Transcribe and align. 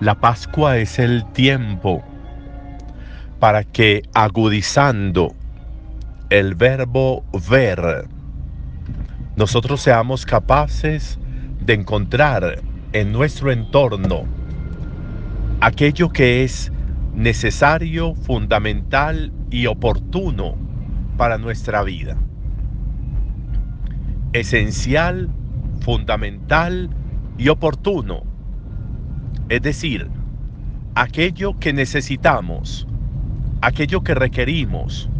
La 0.00 0.14
Pascua 0.14 0.78
es 0.78 0.98
el 0.98 1.26
tiempo 1.32 2.02
para 3.38 3.64
que 3.64 4.00
agudizando 4.14 5.34
el 6.30 6.54
verbo 6.54 7.22
ver, 7.50 8.08
nosotros 9.36 9.82
seamos 9.82 10.24
capaces 10.24 11.18
de 11.60 11.74
encontrar 11.74 12.62
en 12.94 13.12
nuestro 13.12 13.52
entorno 13.52 14.24
aquello 15.60 16.08
que 16.08 16.44
es 16.44 16.72
necesario, 17.14 18.14
fundamental 18.14 19.30
y 19.50 19.66
oportuno 19.66 20.54
para 21.18 21.36
nuestra 21.36 21.82
vida. 21.82 22.16
Esencial, 24.32 25.28
fundamental 25.82 26.88
y 27.36 27.50
oportuno. 27.50 28.29
Es 29.50 29.62
decir, 29.62 30.08
aquello 30.94 31.58
que 31.58 31.72
necesitamos, 31.72 32.86
aquello 33.60 34.00
que 34.02 34.14
requerimos, 34.14 35.10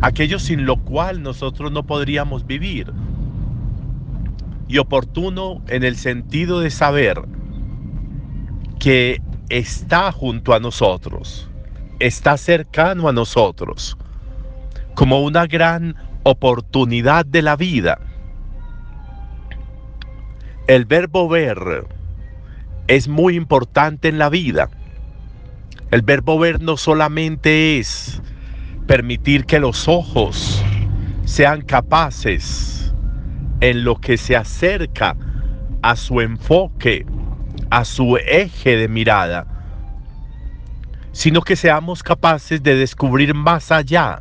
aquello 0.00 0.40
sin 0.40 0.66
lo 0.66 0.76
cual 0.76 1.22
nosotros 1.22 1.70
no 1.70 1.84
podríamos 1.84 2.44
vivir. 2.48 2.92
Y 4.66 4.78
oportuno 4.78 5.62
en 5.68 5.84
el 5.84 5.94
sentido 5.94 6.58
de 6.58 6.70
saber 6.70 7.22
que 8.80 9.22
está 9.50 10.10
junto 10.10 10.52
a 10.52 10.58
nosotros, 10.58 11.48
está 12.00 12.36
cercano 12.36 13.08
a 13.08 13.12
nosotros, 13.12 13.96
como 14.96 15.22
una 15.22 15.46
gran 15.46 15.94
oportunidad 16.24 17.24
de 17.24 17.42
la 17.42 17.54
vida. 17.54 18.00
El 20.66 20.86
verbo 20.86 21.28
ver 21.28 21.86
es 22.86 23.08
muy 23.08 23.36
importante 23.36 24.08
en 24.08 24.18
la 24.18 24.28
vida. 24.28 24.68
El 25.90 26.02
verbo 26.02 26.38
ver 26.38 26.60
no 26.60 26.76
solamente 26.76 27.78
es 27.78 28.20
permitir 28.86 29.46
que 29.46 29.60
los 29.60 29.88
ojos 29.88 30.62
sean 31.24 31.62
capaces 31.62 32.92
en 33.60 33.84
lo 33.84 33.96
que 33.96 34.16
se 34.16 34.36
acerca 34.36 35.16
a 35.82 35.96
su 35.96 36.20
enfoque, 36.20 37.06
a 37.70 37.84
su 37.84 38.16
eje 38.18 38.76
de 38.76 38.88
mirada, 38.88 39.46
sino 41.12 41.42
que 41.42 41.56
seamos 41.56 42.02
capaces 42.02 42.62
de 42.62 42.74
descubrir 42.76 43.34
más 43.34 43.70
allá 43.70 44.20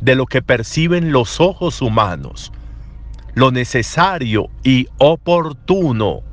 de 0.00 0.14
lo 0.14 0.26
que 0.26 0.42
perciben 0.42 1.12
los 1.12 1.40
ojos 1.40 1.80
humanos, 1.80 2.52
lo 3.34 3.50
necesario 3.50 4.48
y 4.62 4.88
oportuno 4.98 6.27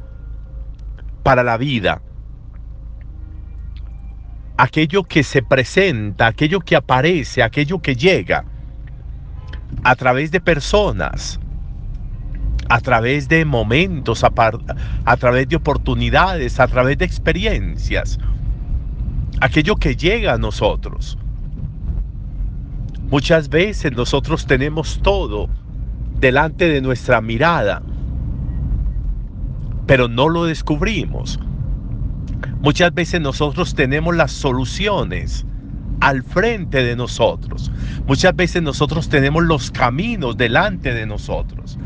para 1.25 1.41
la 1.41 1.57
vida, 1.57 2.03
aquello 4.57 5.03
que 5.03 5.23
se 5.23 5.41
presenta, 5.41 6.27
aquello 6.27 6.59
que 6.59 6.75
aparece, 6.75 7.41
aquello 7.41 7.81
que 7.81 7.95
llega 7.95 8.45
a 9.83 9.95
través 9.95 10.29
de 10.29 10.39
personas, 10.39 11.39
a 12.69 12.79
través 12.79 13.27
de 13.27 13.43
momentos, 13.43 14.23
a, 14.23 15.17
través 15.17 15.49
de 15.49 15.55
oportunidades, 15.55 16.59
a 16.59 16.67
través 16.67 16.99
de 16.99 17.05
experiencias, 17.05 18.19
aquello 19.41 19.77
que 19.77 19.95
llega 19.95 20.33
a 20.33 20.37
nosotros. 20.37 21.17
Muchas 23.09 23.49
veces 23.49 23.93
nosotros 23.93 24.45
tenemos 24.45 24.99
todo 25.01 25.49
delante 26.19 26.69
de 26.69 26.81
nuestra 26.81 27.19
mirada, 27.19 27.81
pero 29.85 30.07
no 30.07 30.29
lo 30.29 30.45
descubrimos. 30.45 31.39
Muchas 32.61 32.93
veces 32.93 33.21
nosotros 33.21 33.75
tenemos 33.75 34.15
las 34.15 34.31
soluciones 34.31 35.45
al 36.01 36.23
frente 36.23 36.83
de 36.83 36.95
nosotros. 36.95 37.71
Muchas 38.07 38.35
veces 38.35 38.61
nosotros 38.61 39.09
tenemos 39.09 39.43
los 39.43 39.71
caminos 39.71 40.37
delante 40.37 40.93
de 40.93 41.05
nosotros. 41.05 41.77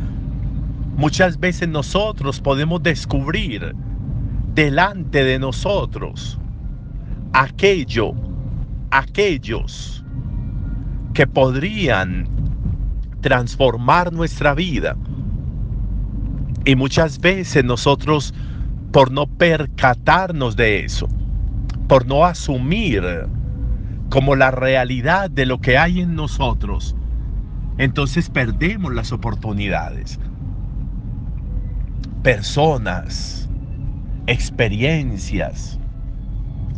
Muchas 0.96 1.40
veces 1.40 1.70
nosotros 1.70 2.42
podemos 2.42 2.84
descubrir 2.84 3.76
delante 4.54 5.24
de 5.24 5.40
nosotros 5.40 6.38
aquello, 7.34 8.14
aquellos 8.92 10.04
que 11.14 11.28
podrían 11.28 12.28
transformar 13.22 14.12
nuestra 14.12 14.54
vida. 14.54 14.96
Y 16.70 16.76
muchas 16.76 17.20
veces 17.20 17.66
nosotros, 17.66 18.32
por 18.92 19.12
no 19.12 19.26
percatarnos 19.26 20.56
de 20.56 20.86
eso, 20.86 21.10
por 21.88 22.06
no 22.06 22.26
asumir 22.26 23.02
como 24.12 24.36
la 24.36 24.52
realidad 24.52 25.32
de 25.32 25.48
lo 25.48 25.62
que 25.62 25.80
hay 25.80 26.00
en 26.00 26.14
nosotros, 26.14 26.96
entonces 27.80 28.30
perdemos 28.30 28.94
las 28.94 29.12
oportunidades. 29.12 30.20
Personas, 32.22 33.50
experiencias, 34.28 35.80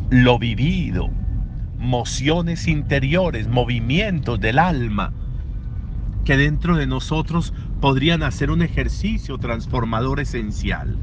lo 0.10 0.40
vivido, 0.40 1.10
mociones 1.78 2.70
interiores, 2.70 3.50
movimientos 3.50 4.40
del 4.40 4.58
alma, 4.58 5.12
que 6.24 6.38
dentro 6.38 6.78
de 6.78 6.88
nosotros 6.88 7.54
podrían 7.82 8.22
hacer 8.22 8.52
un 8.52 8.62
ejercicio 8.62 9.40
transformador 9.40 10.20
esencial. 10.20 10.96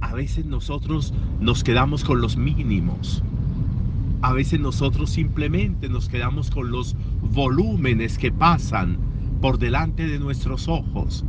A 0.00 0.14
veces 0.14 0.46
nosotros 0.46 1.12
nos 1.40 1.62
quedamos 1.62 2.04
con 2.04 2.22
los 2.22 2.38
mínimos. 2.38 3.22
A 4.22 4.32
veces 4.32 4.60
nosotros 4.60 5.10
simplemente 5.10 5.90
nos 5.90 6.08
quedamos 6.08 6.50
con 6.50 6.70
los 6.70 6.96
volúmenes 7.34 8.16
que 8.16 8.32
pasan 8.32 8.96
por 9.42 9.58
delante 9.58 10.06
de 10.08 10.18
nuestros 10.18 10.68
ojos, 10.68 11.22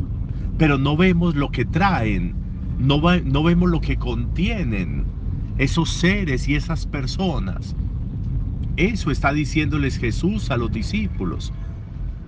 pero 0.57 0.77
no 0.77 0.95
vemos 0.95 1.35
lo 1.35 1.51
que 1.51 1.65
traen, 1.65 2.35
no, 2.79 3.01
no 3.25 3.43
vemos 3.43 3.69
lo 3.69 3.81
que 3.81 3.97
contienen 3.97 5.03
esos 5.57 5.89
seres 5.89 6.47
y 6.47 6.55
esas 6.55 6.85
personas. 6.85 7.75
Eso 8.77 9.11
está 9.11 9.33
diciéndoles 9.33 9.97
Jesús 9.97 10.49
a 10.49 10.57
los 10.57 10.71
discípulos 10.71 11.51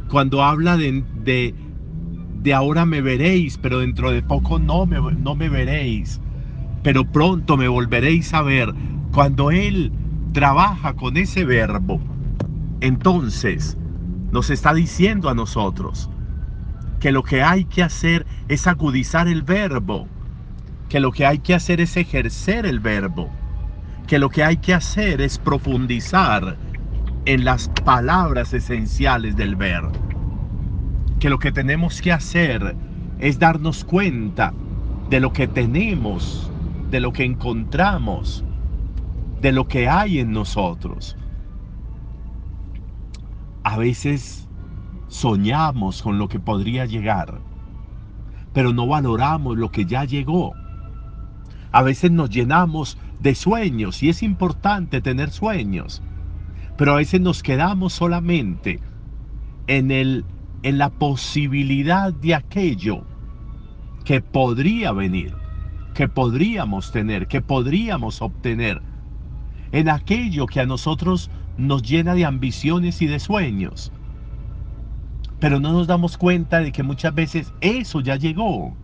cuando 0.09 0.43
habla 0.43 0.77
de, 0.77 1.03
de, 1.23 2.53
ahora 2.53 2.85
me 2.85 3.01
veréis, 3.01 3.57
pero 3.57 3.79
dentro 3.79 4.11
de 4.11 4.21
poco 4.21 4.59
no 4.59 4.85
me, 4.85 4.99
no 4.99 5.35
me 5.35 5.49
veréis, 5.49 6.21
pero 6.83 7.03
pronto 7.03 7.57
me 7.57 7.67
volveréis 7.67 8.33
a 8.33 8.41
ver. 8.41 8.73
Cuando 9.11 9.51
Él 9.51 9.91
trabaja 10.33 10.93
con 10.93 11.17
ese 11.17 11.45
verbo, 11.45 11.99
entonces 12.81 13.77
nos 14.31 14.49
está 14.49 14.73
diciendo 14.73 15.29
a 15.29 15.33
nosotros 15.33 16.09
que 16.99 17.11
lo 17.11 17.23
que 17.23 17.41
hay 17.41 17.66
que 17.66 17.84
hacer 17.84 18.25
es 18.47 18.67
agudizar 18.67 19.28
el 19.28 19.41
verbo, 19.41 20.07
que 20.90 20.99
lo 20.99 21.11
que 21.11 21.25
hay 21.25 21.40
que 21.40 21.53
hacer 21.53 21.81
es 21.81 21.97
ejercer 21.97 22.66
el 22.66 22.79
verbo, 22.79 23.29
que 24.07 24.19
lo 24.19 24.29
que 24.29 24.43
hay 24.43 24.57
que 24.57 24.73
hacer 24.73 25.22
es 25.22 25.40
profundizar 25.40 26.57
en 27.25 27.43
las 27.43 27.69
palabras 27.83 28.53
esenciales 28.53 29.35
del 29.35 29.55
ver. 29.55 29.83
Que 31.19 31.29
lo 31.29 31.39
que 31.39 31.51
tenemos 31.51 32.01
que 32.01 32.11
hacer 32.11 32.75
es 33.19 33.39
darnos 33.39 33.83
cuenta 33.83 34.53
de 35.09 35.19
lo 35.19 35.33
que 35.33 35.47
tenemos, 35.47 36.51
de 36.91 36.99
lo 36.99 37.11
que 37.13 37.25
encontramos, 37.25 38.43
de 39.41 39.51
lo 39.51 39.67
que 39.67 39.89
hay 39.89 40.19
en 40.19 40.31
nosotros. 40.31 41.17
A 43.63 43.78
veces 43.78 44.47
soñamos 45.07 46.03
con 46.03 46.19
lo 46.19 46.28
que 46.28 46.39
podría 46.39 46.85
llegar, 46.85 47.39
pero 48.53 48.71
no 48.71 48.85
valoramos 48.85 49.57
lo 49.57 49.71
que 49.71 49.85
ya 49.85 50.05
llegó. 50.05 50.53
A 51.71 51.81
veces 51.81 52.11
nos 52.11 52.29
llenamos 52.29 52.99
de 53.19 53.33
sueños 53.33 54.03
y 54.03 54.09
es 54.09 54.21
importante 54.21 55.01
tener 55.01 55.31
sueños 55.31 56.03
pero 56.77 56.93
a 56.93 56.97
veces 56.97 57.22
nos 57.22 57.41
quedamos 57.41 57.93
solamente 57.93 58.79
en, 59.67 59.91
el, 59.91 60.25
en 60.63 60.77
la 60.77 60.89
posibilidad 60.89 62.13
de 62.13 62.35
aquello 62.35 63.03
que 64.03 64.22
podría 64.22 64.91
venir, 64.91 65.33
que 65.93 66.07
podríamos 66.07 66.91
tener, 66.91 67.27
que 67.27 67.41
podríamos 67.41 68.22
obtener, 68.22 68.81
en 69.72 69.89
aquello 69.89 70.45
que 70.45 70.59
a 70.59 70.66
nosotros 70.66 71.29
nos 71.57 71.81
llena 71.81 72.13
de 72.13 72.25
ambiciones 72.25 73.01
y 73.01 73.07
de 73.07 73.19
sueños. 73.19 73.91
Pero 75.39 75.59
no 75.59 75.73
nos 75.73 75.87
damos 75.87 76.17
cuenta 76.17 76.59
de 76.59 76.71
que 76.71 76.83
muchas 76.83 77.13
veces 77.13 77.53
eso 77.61 78.01
ya 78.01 78.16
llegó. 78.16 78.75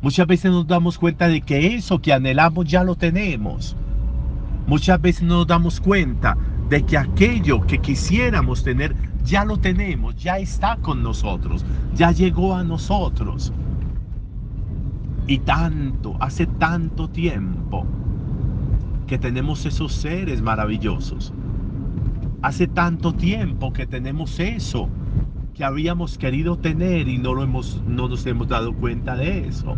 Muchas 0.00 0.26
veces 0.26 0.50
nos 0.50 0.66
damos 0.66 0.98
cuenta 0.98 1.28
de 1.28 1.40
que 1.40 1.74
eso 1.74 2.00
que 2.00 2.12
anhelamos 2.12 2.66
ya 2.66 2.82
lo 2.84 2.94
tenemos. 2.94 3.76
Muchas 4.66 5.00
veces 5.00 5.22
nos 5.22 5.46
damos 5.46 5.80
cuenta 5.80 6.36
de 6.72 6.82
que 6.86 6.96
aquello 6.96 7.60
que 7.60 7.76
quisiéramos 7.76 8.64
tener 8.64 8.96
ya 9.26 9.44
lo 9.44 9.58
tenemos, 9.58 10.16
ya 10.16 10.38
está 10.38 10.78
con 10.78 11.02
nosotros, 11.02 11.66
ya 11.94 12.12
llegó 12.12 12.56
a 12.56 12.64
nosotros. 12.64 13.52
Y 15.26 15.36
tanto, 15.40 16.16
hace 16.18 16.46
tanto 16.46 17.10
tiempo 17.10 17.84
que 19.06 19.18
tenemos 19.18 19.66
esos 19.66 19.92
seres 19.92 20.40
maravillosos. 20.40 21.34
Hace 22.40 22.66
tanto 22.68 23.12
tiempo 23.12 23.74
que 23.74 23.86
tenemos 23.86 24.40
eso 24.40 24.88
que 25.52 25.64
habíamos 25.64 26.16
querido 26.16 26.56
tener 26.56 27.06
y 27.06 27.18
no, 27.18 27.34
lo 27.34 27.42
hemos, 27.42 27.82
no 27.86 28.08
nos 28.08 28.24
hemos 28.24 28.48
dado 28.48 28.72
cuenta 28.72 29.14
de 29.14 29.46
eso. 29.46 29.76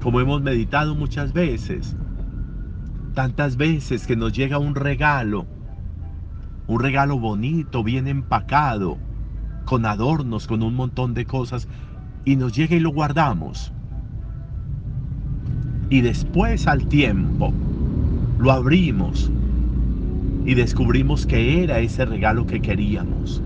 Como 0.00 0.20
hemos 0.20 0.42
meditado 0.42 0.94
muchas 0.94 1.32
veces, 1.32 1.96
tantas 3.12 3.56
veces 3.56 4.06
que 4.06 4.16
nos 4.16 4.32
llega 4.32 4.58
un 4.58 4.74
regalo, 4.74 5.46
un 6.66 6.80
regalo 6.80 7.18
bonito, 7.18 7.84
bien 7.84 8.06
empacado, 8.06 8.98
con 9.64 9.86
adornos, 9.86 10.46
con 10.46 10.62
un 10.62 10.74
montón 10.74 11.14
de 11.14 11.26
cosas, 11.26 11.68
y 12.24 12.36
nos 12.36 12.52
llega 12.52 12.76
y 12.76 12.80
lo 12.80 12.90
guardamos. 12.90 13.72
Y 15.90 16.00
después 16.00 16.66
al 16.66 16.86
tiempo 16.86 17.52
lo 18.38 18.50
abrimos 18.50 19.30
y 20.44 20.54
descubrimos 20.54 21.26
que 21.26 21.62
era 21.62 21.80
ese 21.80 22.04
regalo 22.04 22.46
que 22.46 22.60
queríamos. 22.60 23.42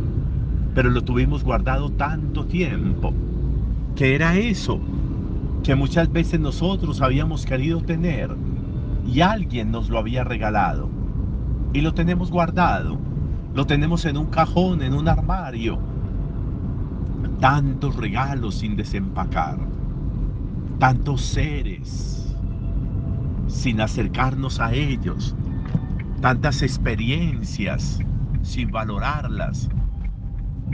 Pero 0.75 0.91
lo 0.91 1.03
tuvimos 1.03 1.43
guardado 1.43 1.91
tanto 1.91 2.47
tiempo 2.47 3.13
que 3.97 4.15
era 4.15 4.37
eso 4.37 4.79
que 5.65 5.75
muchas 5.75 6.13
veces 6.13 6.39
nosotros 6.39 7.01
habíamos 7.01 7.45
querido 7.45 7.81
tener 7.81 8.31
y 9.07 9.21
alguien 9.21 9.71
nos 9.71 9.89
lo 9.89 9.99
había 9.99 10.25
regalado. 10.25 10.91
Y 11.73 11.81
lo 11.81 11.95
tenemos 11.95 12.31
guardado, 12.31 12.99
lo 13.55 13.67
tenemos 13.67 14.05
en 14.05 14.17
un 14.17 14.27
cajón, 14.27 14.83
en 14.83 14.95
un 14.95 15.09
armario, 15.09 15.79
tantos 17.41 17.97
regalos 17.97 18.57
sin 18.57 18.77
desempacar, 18.77 19.59
tantos 20.79 21.23
seres 21.23 22.35
sin 23.47 23.81
acercarnos 23.81 24.59
a 24.61 24.73
ellos, 24.73 25.37
tantas 26.21 26.63
experiencias 26.63 28.01
sin 28.43 28.71
valorarlas, 28.71 29.69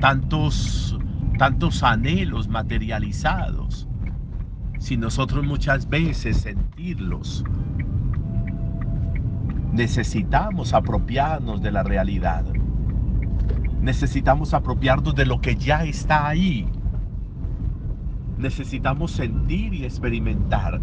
tantos 0.00 0.96
tantos 1.38 1.82
anhelos 1.82 2.46
materializados, 2.46 3.88
sin 4.78 5.00
nosotros 5.00 5.44
muchas 5.44 5.88
veces 5.88 6.36
sentirlos. 6.36 7.44
Necesitamos 9.72 10.74
apropiarnos 10.74 11.62
de 11.62 11.72
la 11.72 11.82
realidad 11.82 12.44
necesitamos 13.82 14.54
apropiarnos 14.54 15.14
de 15.14 15.26
lo 15.26 15.40
que 15.40 15.56
ya 15.56 15.84
está 15.84 16.28
ahí. 16.28 16.66
Necesitamos 18.38 19.10
sentir 19.10 19.74
y 19.74 19.84
experimentar 19.84 20.80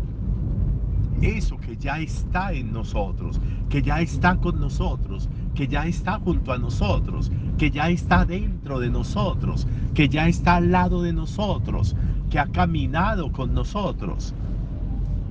eso 1.21 1.57
que 1.57 1.75
ya 1.75 1.99
está 1.99 2.53
en 2.53 2.71
nosotros, 2.71 3.41
que 3.69 3.81
ya 3.81 4.01
está 4.01 4.35
con 4.37 4.59
nosotros, 4.59 5.29
que 5.55 5.67
ya 5.67 5.85
está 5.85 6.19
junto 6.19 6.53
a 6.53 6.57
nosotros, 6.57 7.31
que 7.57 7.71
ya 7.71 7.89
está 7.89 8.25
dentro 8.25 8.79
de 8.79 8.89
nosotros, 8.89 9.67
que 9.93 10.07
ya 10.07 10.27
está 10.27 10.57
al 10.57 10.71
lado 10.71 11.01
de 11.01 11.13
nosotros, 11.13 11.95
que 12.29 12.39
ha 12.39 12.47
caminado 12.47 13.31
con 13.31 13.53
nosotros 13.53 14.33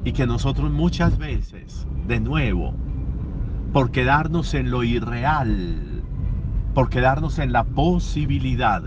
y 0.04 0.12
que 0.12 0.26
nosotros 0.26 0.70
muchas 0.70 1.16
veces, 1.16 1.86
de 2.06 2.20
nuevo, 2.20 2.74
por 3.78 3.92
quedarnos 3.92 4.54
en 4.54 4.72
lo 4.72 4.82
irreal, 4.82 6.02
por 6.74 6.88
quedarnos 6.88 7.38
en 7.38 7.52
la 7.52 7.62
posibilidad, 7.62 8.82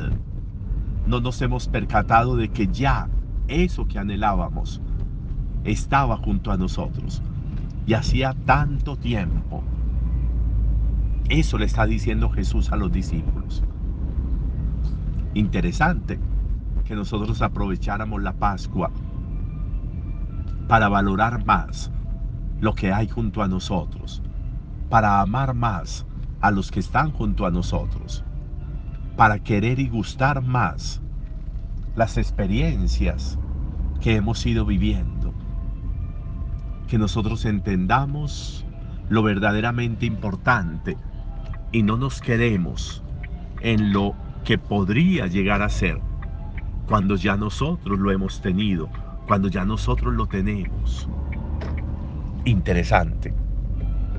no 1.07 1.21
nos 1.21 1.41
hemos 1.41 1.69
percatado 1.69 2.35
de 2.35 2.49
que 2.49 2.67
ya 2.67 3.07
eso 3.47 3.87
que 3.87 3.99
anhelábamos 3.99 4.81
estaba 5.63 6.17
junto 6.17 6.51
a 6.51 6.57
nosotros. 6.57 7.21
Y 7.87 7.93
hacía 7.93 8.35
tanto 8.45 8.97
tiempo. 8.97 9.63
Eso 11.29 11.57
le 11.57 11.67
está 11.67 11.85
diciendo 11.85 12.29
Jesús 12.29 12.69
a 12.73 12.75
los 12.75 12.91
discípulos. 12.91 13.63
Interesante 15.35 16.19
que 16.83 16.95
nosotros 16.95 17.41
aprovecháramos 17.41 18.21
la 18.21 18.33
Pascua 18.33 18.91
para 20.67 20.89
valorar 20.89 21.45
más 21.45 21.89
lo 22.59 22.75
que 22.75 22.91
hay 22.91 23.07
junto 23.07 23.41
a 23.41 23.47
nosotros, 23.47 24.21
para 24.91 25.21
amar 25.21 25.55
más 25.55 26.05
a 26.41 26.51
los 26.51 26.69
que 26.69 26.81
están 26.81 27.11
junto 27.11 27.45
a 27.45 27.49
nosotros, 27.49 28.25
para 29.15 29.39
querer 29.39 29.79
y 29.79 29.87
gustar 29.87 30.41
más 30.41 31.01
las 31.95 32.17
experiencias 32.17 33.39
que 34.01 34.17
hemos 34.17 34.45
ido 34.45 34.65
viviendo. 34.65 35.33
Que 36.89 36.97
nosotros 36.97 37.45
entendamos 37.45 38.65
lo 39.09 39.23
verdaderamente 39.23 40.05
importante 40.05 40.97
y 41.71 41.83
no 41.83 41.95
nos 41.95 42.19
quedemos 42.19 43.01
en 43.61 43.93
lo 43.93 44.13
que 44.43 44.57
podría 44.57 45.27
llegar 45.27 45.61
a 45.61 45.69
ser 45.69 46.01
cuando 46.87 47.15
ya 47.15 47.37
nosotros 47.37 47.97
lo 47.97 48.11
hemos 48.11 48.41
tenido, 48.41 48.89
cuando 49.25 49.47
ya 49.47 49.63
nosotros 49.63 50.13
lo 50.13 50.25
tenemos. 50.25 51.07
Interesante. 52.43 53.40